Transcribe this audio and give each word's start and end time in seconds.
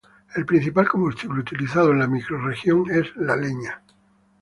El 0.35 0.47
principal 0.47 0.89
combustible 0.89 1.41
utilizado 1.41 1.91
en 1.91 1.99
la 1.99 2.07
microrregión 2.07 2.89
es 2.89 3.15
la 3.17 3.35
leña. 3.35 3.83